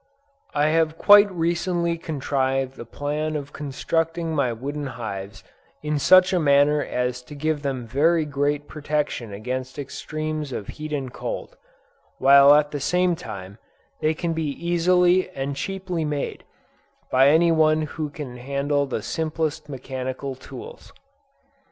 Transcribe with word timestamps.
I 0.55 0.69
have 0.69 0.97
quite 0.97 1.29
recently 1.31 1.95
contrived 1.95 2.79
a 2.79 2.85
plan 2.85 3.35
of 3.35 3.53
constructing 3.53 4.33
my 4.33 4.51
wooden 4.51 4.87
hives 4.87 5.43
in 5.83 5.99
such 5.99 6.33
a 6.33 6.39
manner 6.39 6.81
as 6.83 7.21
to 7.21 7.35
give 7.35 7.61
them 7.61 7.85
very 7.85 8.25
great 8.25 8.67
protection 8.67 9.31
against 9.31 9.77
extremes 9.77 10.51
of 10.51 10.69
heat 10.69 10.91
and 10.91 11.13
cold, 11.13 11.55
while 12.17 12.55
at 12.55 12.71
the 12.71 12.79
same 12.79 13.15
time 13.15 13.59
they 14.01 14.15
can 14.15 14.33
be 14.33 14.47
easily 14.47 15.29
and 15.35 15.55
cheaply 15.55 16.03
made, 16.03 16.45
by 17.11 17.29
any 17.29 17.51
one 17.51 17.83
who 17.83 18.09
can 18.09 18.37
handle 18.37 18.87
the 18.87 19.03
simplest 19.03 19.69
mechanical 19.69 20.33
tools. 20.33 20.91